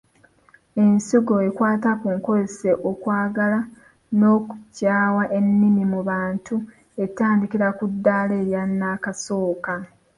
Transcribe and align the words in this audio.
Ensigo 0.81 1.35
ekwata 1.47 1.91
ku 2.01 2.07
nkozesa, 2.15 2.71
okwagala 2.89 3.59
n’okukyawa 4.17 5.23
ennimi 5.37 5.83
mu 5.93 5.99
bantu 6.09 6.55
etandikira 7.03 7.67
ku 7.77 7.83
ddaala 7.93 8.33
erya 8.41 8.61
nnakasooka. 8.69 9.73